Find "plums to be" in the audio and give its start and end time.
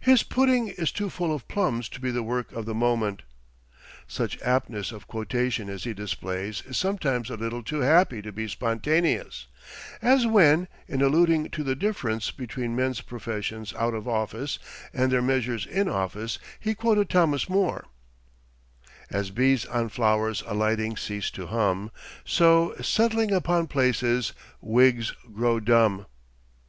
1.46-2.10